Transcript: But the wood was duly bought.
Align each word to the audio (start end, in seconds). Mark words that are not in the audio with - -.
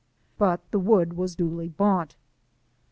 But 0.39 0.61
the 0.71 0.79
wood 0.79 1.13
was 1.13 1.35
duly 1.35 1.69
bought. 1.69 2.15